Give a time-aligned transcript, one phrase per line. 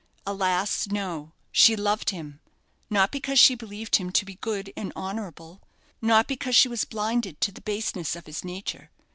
[0.25, 1.31] Alas, no!
[1.51, 2.39] she loved him.
[2.89, 5.61] Not because she believed him to be good and honourable
[6.01, 8.89] not because she was blinded to the baseness of his nature.